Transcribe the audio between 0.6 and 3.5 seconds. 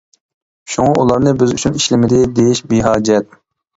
شۇڭا ئۇلارنى بىز ئۈچۈن ئىشلىمىدى دېيىش بىھاجەت.